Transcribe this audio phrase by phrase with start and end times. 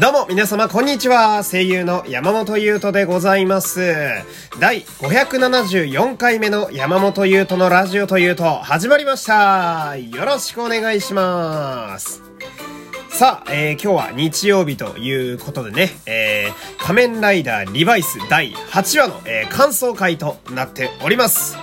[0.00, 1.44] どうも皆様こんにちは。
[1.44, 3.94] 声優の山本優斗でございます。
[4.58, 9.98] 第574回目の山本優斗のラジオというと始まりました。
[9.98, 12.22] よろしくお願いします。
[13.10, 21.58] さあ、えー、今日は日曜日ということでね、えー、仮面ライダーリバイス第8話の、えー、感想会となっております。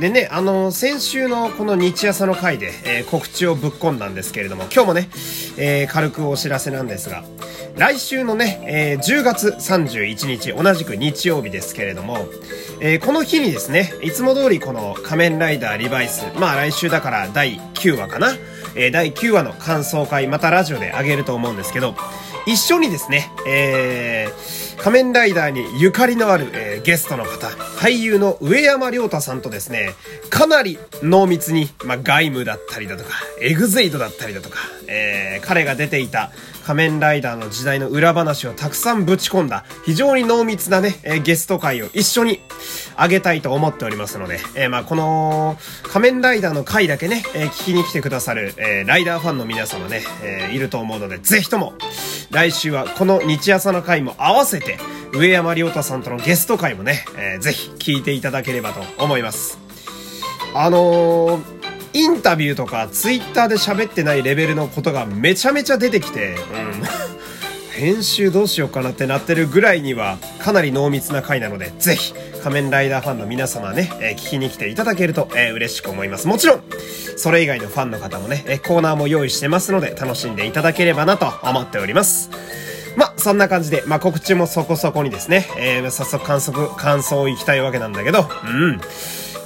[0.00, 5.08] でね、あの、先週のこの日朝の回で、えー、告知をぶっ込んだんですけれども、今日もね、
[5.56, 7.24] えー、軽くお知らせなんですが、
[7.76, 12.18] 来週のね、えー、10月31日、同じく日曜日ですけれども、
[12.80, 18.34] えー、この日にですね、いつも通りこの仮面ライダーリバイス、まあ来週だから第9話かな、
[18.74, 21.94] えー、第9話の感想会、またラジオであげると思うんですけど、
[22.46, 29.94] 一緒にですね、えー、仮面ライダーにゆかりのある、えー、ゲストの方、俳優の上山良太さんとですね、
[30.30, 33.10] かなり濃密に、まあ、外務だったりだとか、
[33.40, 36.30] エグゼイドだったりだとか、えー、彼が出ていた
[36.64, 42.40] 仮面ライダーの時代の裏話をたくさんぶち込んだ、非常に濃密なね、えゲスト会を一緒に
[42.96, 51.74] あげたいと思っておりますので、えー、まあこの仮面ライダーの回だけね、えー、聞きに来てくださる、えー、ライダーファンの皆様ね、えいると思うので、ぜひとも、
[52.36, 54.76] 来週はこの日朝の回も合わせて、
[55.14, 59.58] 上山亮太さんとのゲスト回もね、えー、ぜひ聞いていただければと思います。
[60.54, 61.56] あのー
[61.94, 66.82] インタビューとかツイッターで喋ってないレベルのことがめちゃめちゃ出てきて、うん。
[67.76, 76.26] 編集どうしようかなってなってるぐらいにはかなり濃密な回なので、ぜひ仮面ライダーファンの皆様ね、えー、聞きに来ていただけると、えー、嬉しく思います。
[76.26, 76.62] もちろん、
[77.16, 82.30] それ以外のファンの方もね、えコーナーも用意してますので楽しんでいただければなと思っております。
[82.96, 88.80] まそんな感じで、ま告知もそこそこにですね、えー、早速観測、感想をいきたいわけなんだけど、うん。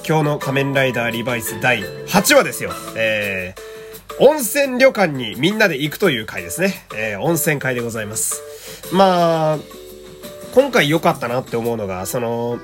[0.07, 2.71] 今日の仮面ライダーリバイス第8話ですよ。
[2.97, 3.70] えー、
[4.23, 6.87] 温泉旅館にみんなで行くという回ですね。
[6.95, 8.43] えー、温泉会でございます。
[8.93, 9.59] まあ、
[10.55, 12.59] 今回良かったなって思うのが、その、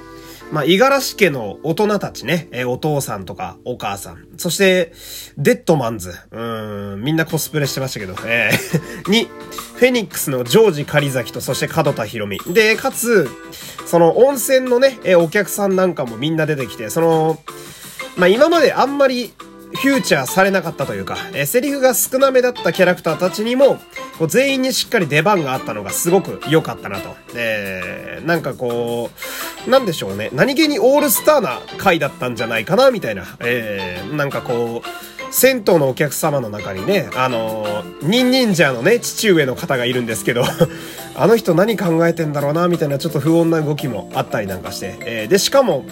[0.53, 4.92] まあ、五十嵐家の大人たちね、えー、お父さんとかお母さん、そして、
[5.38, 9.25] デッドマンズ、うん、みんなコスプレしてましたけど、えー に、
[9.76, 12.38] フェニックスのジョージ狩崎と、そして門田博美。
[12.53, 13.30] で、かつ、
[13.86, 17.41] その温泉のね、えー、お客さんなんかもみんな出てきて、その、
[18.19, 19.32] まあ、今まであんまり
[19.76, 23.78] フューチャーされなかったというか、えー、セリフが少なめだったキャラクターたちにも、
[24.19, 27.16] こう全員にしっかり出番があったのがすごく良かったなと。
[27.34, 29.10] えー、なんかこ
[29.66, 30.31] う、なんでしょうね。
[30.32, 33.25] 何気にオールスターな回だったんじゃないかな、みたいな。
[33.41, 40.44] えー、なんかこう、銭湯のお客様の中にね、あのー、ニンニンジャーのね、父上の方がいるんですけど
[41.15, 45.84] あの人何考えてんだろうな、みたいなちょっと不穏な動きもあったりなんかして、えー、で、しかも、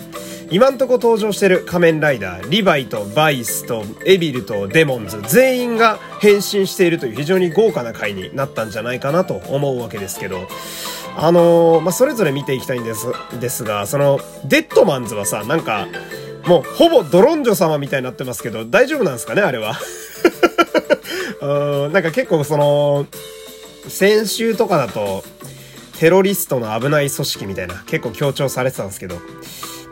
[0.50, 10.46] 今んとこ登場してる仮面ライダー、リバイとバイスとエビルとデモンズ、全員が変身しているという非常に豪華な回になったんじゃないかなと思うわけですけど、
[11.16, 13.06] あのー、まあ、それぞれ見ていきたいんです、
[13.40, 15.86] ですが、その、デッドマンズはさ、なんか、
[16.46, 19.78] もう、ほぼドロンジョ様みたいになってますけど、大丈夫なんですかね、あれは？
[21.40, 23.06] うん、なんか結構その、
[23.88, 25.24] 先週とかだと、
[25.98, 29.18] テロリストの危ない組織みたいな、結構強調されてたんですけど、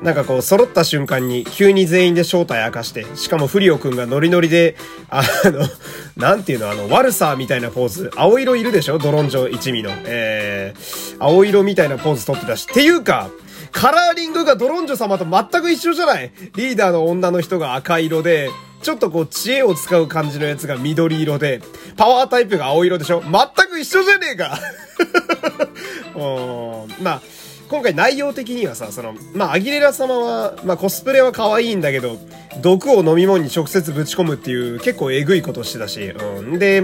[0.03, 4.75] なんかこう、揃った瞬間に急に全員で正体明かして、しかもフリオくんがノリノリで、
[5.09, 5.69] あの、
[6.17, 8.99] なんていうの、あの、悪さみたいなポーズ、青色いるでしょ？
[8.99, 9.91] ドロンジョ一味の。
[10.05, 12.67] えー、青色みたいなポーズ取ってたし。
[12.69, 13.31] っていうか、
[13.71, 16.33] カラーリングがドロンジョ様と全く一緒じゃない？
[16.57, 18.51] リーダーの女の人が赤色で、
[18.83, 21.61] ちょっとこう知恵を使う感じのやつが緑色で、
[21.97, 23.23] パワータイプが青色でしょ？
[23.23, 23.31] 全
[23.71, 24.59] く一緒じゃねえか！
[26.17, 27.23] うん、まあ、
[27.73, 32.19] 今回内容的にはさ、その、まあ、アギレラ様は、まあ、コスプレは可愛いんだけど、
[32.61, 36.59] 毒を飲み物に直接ぶち込むっていう結構えぐいことしてたし、うん。
[36.59, 36.83] で、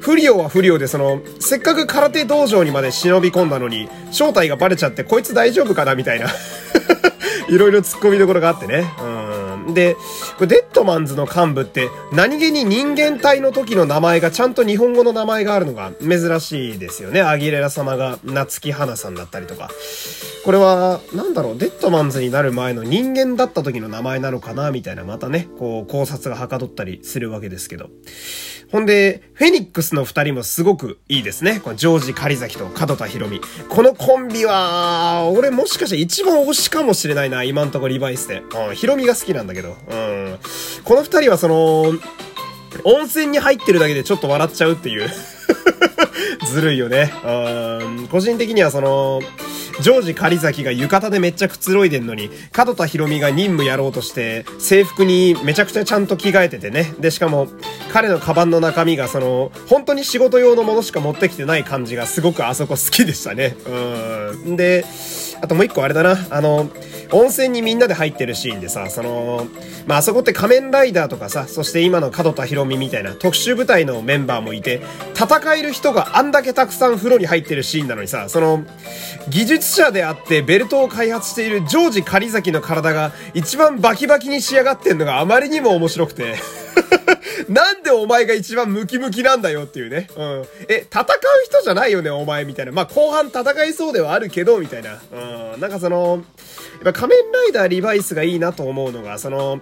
[0.00, 6.28] 不良は不良で、その、せっかく空手道場にまで忍び込んだのに、正体がバレちゃって、こいつ大丈夫かなみたいな
[7.50, 8.86] いろいろ突っ込みどころがあってね。
[9.74, 9.96] で、
[10.40, 17.22] デッドマンズの幹部って何気に人間体の時の名前がちゃんと日本語の名前があるのが珍しいですよね。
[17.22, 19.70] アギレラ様が夏木花さんだったりとか。
[20.44, 27.88] これは、なんだろう、デッドマンズになる前の人間だった時の名前なのかなみたいな、またね、こう考察がはかどったりするわけですけど。
[28.70, 31.60] ほんで、フェニックスの二人もすごくいいですね。
[31.62, 33.40] このジョージ・狩崎と門田ヒロミ。
[33.68, 38.42] このコンビは、俺もしかして一番推しかもしれないな、今んとこリバイスで。
[38.68, 39.55] うん、ヒロミが好きなんだけど。
[39.56, 40.38] けどうん。
[40.84, 41.92] この二人はその、
[42.84, 45.10] 温泉に入ってるだけでちょっと笑っちゃうっていう
[46.46, 47.12] ずるいよね。
[47.24, 48.08] うん。
[48.08, 49.20] 個人的にはその、
[49.80, 56.94] ジョージ狩崎が浴衣でめっちゃくつろいでんのに、角田博美が任務やろうとして、制服にめちゃくちゃちゃんと着替えててね。
[56.98, 57.48] で、しかも、
[57.92, 63.56] 彼のカバンの中身がその、本当に仕事用のものしか持ってきてない感じがすごくあそこ好きでしたね。
[63.66, 64.56] うん。
[64.56, 64.84] で、
[65.42, 66.16] あともう一個あれだな。
[66.30, 66.70] あの、
[67.12, 69.46] 温泉にみんなで入ってるシーンでさ、その、
[69.86, 74.82] まあ、あそこって仮面ライダーとかさ、そして今の角田博美みたいな特殊部隊のメンバーもいて、
[75.14, 78.64] 戦える人があんだけたくさん風呂に入ってるシーンなのにさ、その、
[79.28, 86.36] 技術者であってベルトを開発しているジョージ狩崎の体が一番バキバキに仕上がってんのがあまりにも面白くて。
[87.48, 90.08] なんでお前が一番ムキムキなんだよっていうね。
[90.16, 90.44] うん。
[90.68, 91.06] え、戦う
[91.44, 92.72] 人じゃないよね、お前みたいな。
[92.72, 94.98] まあ、後半戦いそうではあるけど、みたいな。
[95.54, 95.60] うん。
[95.60, 96.24] なんかその、
[96.84, 99.60] やっぱ仮面ライダーリバイスがいいなと思うのが、その、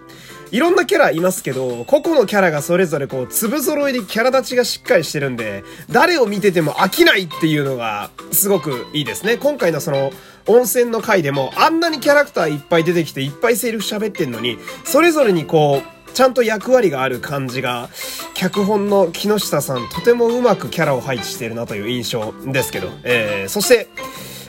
[0.50, 9.36] いろんなキャラいますけど、個々のキャラがそれぞれこう、粒揃いでキャラ立ちがしっかりしてるんで、誰を見てても飽きないっていうのが、すごくいいですね。
[9.36, 10.12] 今回のその、
[10.46, 17.90] 温泉の回でも、あんなにキャラクターいっぱい出てきて、いっぱいセリフ喋ってんのに、それぞれにこう、ちゃんと役割がある感じが、
[18.34, 23.88] 脚本の木下さん、とてもうまくキャラを配置しているなという印象ですけど、えー、そして、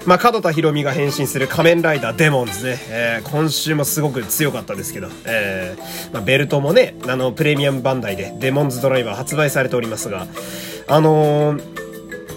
[0.06, 10.28] まあ、角田博美が変身する仮面ライダーデモンズね、えー、今週もすごく強かったですけど、えー、まあ、ベルトもね、あの、プレミアムバンダイでデモンズドライバー発売されておりますが、
[10.88, 11.75] あのー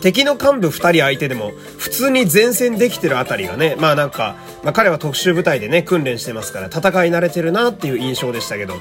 [0.00, 8.74] 敵の幹部二人相手でも普通に前線できてるあたりがね、まあなんか、まあ彼は特殊部隊でね、訓練してますから戦い慣れてるなっていう印象でしたけど、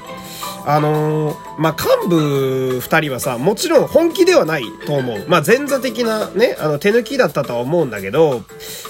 [0.70, 5.24] あのー、まあ、幹部二人はさ、もちろん本気ではないと思う。
[5.26, 8.42] まあ、前座的なね、あの、手抜きだったとは思うんだけど、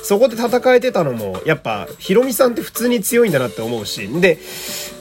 [0.02, 4.40] そこで戦えてたのも、やっぱ、ヒロミさんって普通に強いんだなって思うし、で、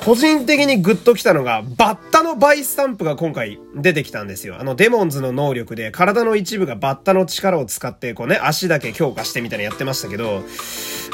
[0.05, 4.57] 個人的にグッときたのが、バッタのバイスタンプが今回出てきたんですよ。
[4.59, 10.43] あの、デモンズの能力で、体の一部がバッタのの力を使って、こうね、足だけ強化してみたいなやってましたけど、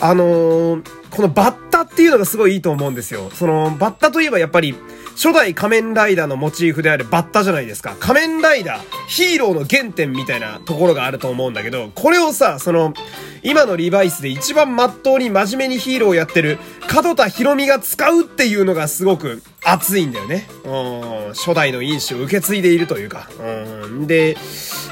[0.01, 3.29] あのー、このバッタっていうのがすごいいいと思うんですよ。
[3.31, 4.75] その、バッタといえばやっぱり、
[5.15, 7.95] 初代仮面ライダーのモチーフであるバッタじゃないですか。
[7.99, 12.93] 仮面ライダー、ヒーローの原点みたいなところがあると思うんだけど、これをさ、その、
[13.43, 16.57] 今のリバイスで一番真っ当に真面目にヒーローをやってる、
[16.87, 20.47] 角田博美が使うっていうのがすごく熱いんだよね。
[20.65, 23.29] うん、初代の因子を受け継いでいるというか。
[23.39, 24.37] うん、で、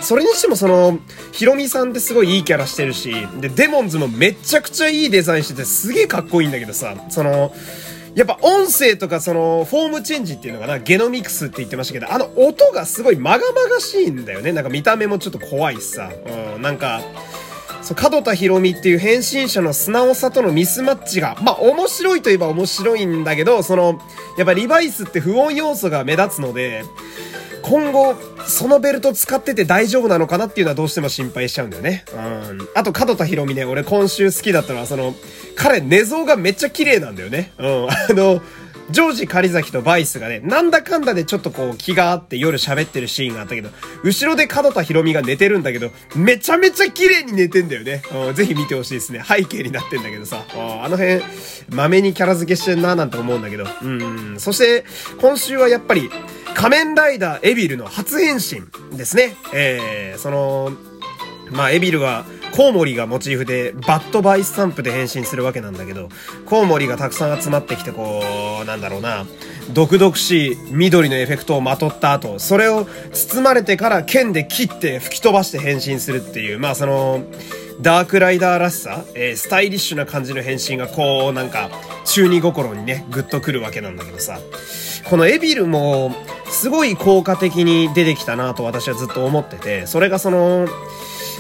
[0.01, 0.99] それにしてもその、
[1.31, 7.53] ヒロミさんってすごいいいキャラしてるし、で、デモンズもめちゃくちゃいいデザインしててすげえかっこいいんだけどさ、その、
[8.15, 14.51] やっぱ音声とかそのフォームチェンジっていうのかな、ゲノミクスって言ってましたけど、あの音がすごいまがまがしいんだよね。
[14.51, 16.11] なんか見た目もちょっと怖いしさ。
[16.55, 17.01] うん、なんか、
[17.81, 23.99] そう、角田博美っていう変身者の素直さとのミスマッチが、まあ面白いといえば面白いんだけど、その、
[24.37, 26.83] やっぱリバイスって不穏要素が目立つので、
[27.61, 28.15] 今後、
[28.47, 32.05] そのベルト使ってて大丈夫なのかなっていうのはどうしても心配しちゃうんだよね。
[32.13, 32.67] うん。
[32.75, 35.13] あと、角田博美ね、俺今週好きだったのは、その、
[35.55, 37.53] 彼、寝相がめっちゃ綺麗なんだよね。
[37.59, 37.87] うん。
[37.89, 38.41] あの、
[38.91, 43.69] ジョージ・カリザキとバイスがね、なんだかんだでちょっとこう気があって夜喋ってるシーンがあったけど、
[44.03, 48.03] 後ろで角田博美が寝てるんだけど、めちゃめちゃ綺麗に寝てんだよね。
[48.33, 49.23] ぜひ見てほしいですね。
[49.25, 50.43] 背景になってんだけどさ。
[50.53, 51.21] あの辺、
[51.69, 53.65] 豆にキャラ付けしてんなーなんて思うんだけど。
[53.81, 54.35] うん。
[54.39, 54.85] そして、
[55.19, 56.09] 今週はやっぱり、
[56.53, 58.61] 仮面ライダーエビルの初変身
[58.97, 59.35] ですね。
[59.53, 60.71] えー、その、
[61.51, 66.09] まあ、エビルは、コウモリがモチーフで、バットバイスタンプで変身するわけなんだけど、
[66.45, 68.21] コウモリがたくさん集まってきて、こ
[68.61, 69.25] う、なんだろうな、
[69.73, 77.23] 毒々しい緑のエフェクトをまとった後、それを包まれてから剣で切って吹き飛ばして変身するっていう、まあその、
[77.81, 81.69] ダークライダーらしさ、えー、スタイリッシュな感じの変身がこう、なんか、
[82.05, 84.39] 中二心にね、グッとくるわけなんだけどさ。
[85.09, 86.13] このエビルも、
[86.49, 90.67] すごい効果的に出てきたなと私はずっと思ってて、それがその、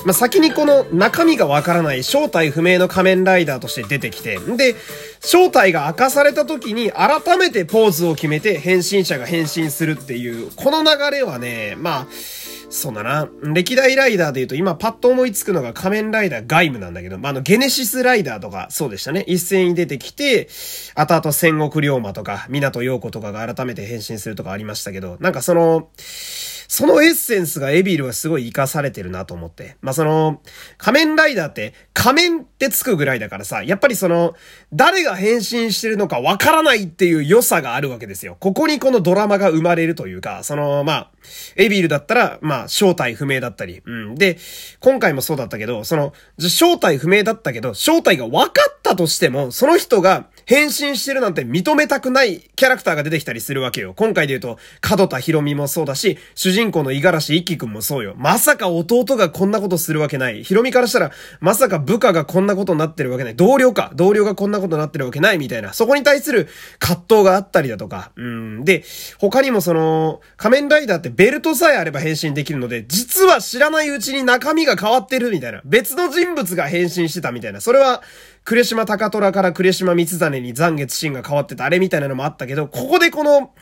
[0.05, 4.75] まあ、先にこの中身がわからない正体不明の仮面ライダーとして出てきて、で、
[5.19, 12.07] 正体が明かされた時に改めてポーズを決めて変身者が変身するっていう、この流れはね、まあ、
[12.71, 13.27] そうだな。
[13.43, 19.25] 歴代ライダーで言うと今パッと思いつくのが仮面ライダーガイムなんだけど、まあ、あの、ゲネシスライダーとかそうでしたね。
[19.27, 20.47] 一斉に出てきて、
[20.95, 25.89] 後々戦国龍馬とか、港陽子とかが改めて変身するとかありましたけど、なんかその、
[26.71, 29.75] そのエッセンスがエビルはすごい活かされてるなと思って。
[29.81, 30.41] まあ、その、
[30.77, 34.35] 仮面ライダーって仮面ってつくぐらいだからさ、やっぱりその、
[34.71, 38.37] 誰が変身してるのかわからないっていう良さがあるわけですよ。
[38.39, 41.11] ここにこのドラマが生まれるというか、その、まあ、
[41.57, 44.15] エビルだったら、まあ、正体不明だったり、うん。
[44.15, 44.37] で、
[44.79, 53.93] 今回もそうだったけど、その、正体不明だったけど、正体が分かったたとしても、その人が変身してるなんて認めたくないキャラクターが出てきたりするわけよ。
[53.95, 58.13] 今回で言うと、角田博美もそうだし、主人公の五十嵐一輝くんもそうよ。
[58.17, 60.43] まさか弟がこんなことするわけない。
[60.43, 63.35] 博美からしたら、まさか部下がこんなことになってるわけない。
[63.35, 63.91] 同僚か。
[63.95, 65.73] 同僚がこんなことになってるわけないみたいな。
[65.73, 68.11] そこに対する葛藤があったりだとか。
[68.15, 68.65] うん。
[68.65, 68.83] で、
[69.19, 75.61] 他にもその、仮面ライダーってベルトさえあれば変身できるので、実は知らないうちに中身が変わってるみたいな。
[75.63, 77.61] 別の人物が変身してたみたいな。
[77.61, 78.01] それは、
[78.45, 83.53] 呉島高虎から呉島三実に残月シーンが変わってたあれみたいなのもあったけど、ここでこの、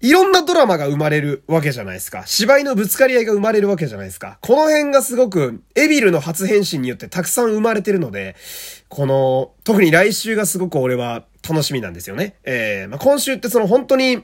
[0.00, 2.24] いろんなドラマが生まれるわけじゃないですか。
[2.26, 4.38] 芝居のぶつかり合いが生まれるわけじゃないですか。
[4.42, 8.36] この辺がすごく、エビルの初変身によってたくさん生まれてるので、
[8.88, 12.36] この、特に来週がすごく俺は楽しみなんですよね。
[12.44, 14.22] えー、まあ、今週ってその本当に、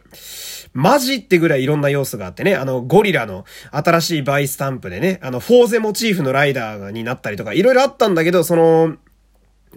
[0.75, 8.97] マジってぐらいいろんな要素があってね、あの、ゴリラの新しいバイスタンプでね、あの、フォーゼモチーフのライダーになったりとか、いろいろあったんだけど、その、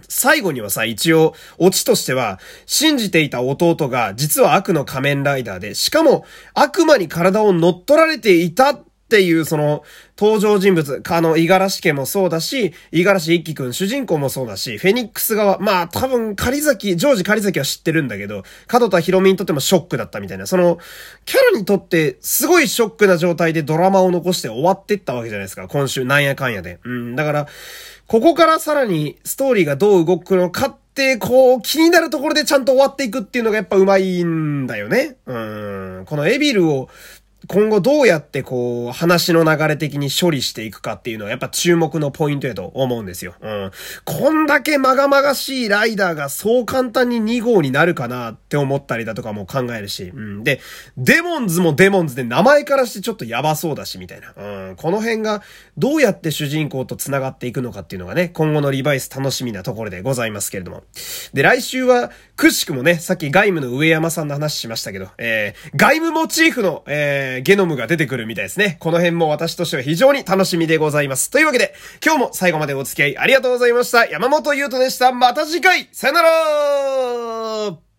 [0.10, 8.74] 最後にはさ、一応、オチとしては、信じていた弟が実は悪の仮面ライダーで、しかも悪魔に体を乗っ取られていた
[9.06, 9.84] っていう、その、
[10.18, 20.80] 登場人物、あの、五十嵐家もそうだし、五十嵐一輝くん、主人公もそうだし、フェニックス側、まあ、多分、仮崎、ジョージ仮崎は知ってるんだけど、角田博美にとってもショックだったみたいな、その、
[21.26, 26.80] キャラにとって、すごいショックな状態でドラマを残して終わってったわけじゃないですか、今週、なんやかんやで。
[26.84, 27.48] うん、だから、
[28.08, 35.18] ここからさらにストーリーがどう動くのかって、こう、気になるところでちゃんと終わっていくっていうのがやっぱうまいんだよね。
[35.26, 36.04] うん。
[36.06, 36.90] このエビルを
[37.48, 43.36] 今後どうやってこう、話の流れ的に処理していくかっていうのはやっぱ注目のポイントやと思うんですよ。
[43.42, 43.72] うん。
[44.04, 50.12] こんだけまがまがしいライダーがそう簡単に2号になるかなって思ったりだとかも考えるし。
[50.16, 50.44] うん。
[50.44, 50.60] で、
[50.98, 54.34] デモンズもデモンズで名前からしてちょっとやばそうだしみたいな。
[54.36, 54.76] うん。
[54.76, 55.44] この辺が
[55.78, 60.84] どうやって主人公と繋がっていくのかっていうのがね、今後のリバイス楽しみなところでございますけれども。
[61.34, 68.78] で、来週は、くしくもね、さっき外務の上山さんの話しましたけど、えー、外務モチーフの、えー、ゲノムが出てくるみたいですね。
[68.80, 71.30] この辺も私としては非常に楽しみでございます。
[71.30, 71.74] というわけで、
[72.04, 74.06] 今日も最後までお付き合いありがとうございました。
[74.06, 75.12] 山本優斗でした。
[75.12, 77.95] また次回さよなら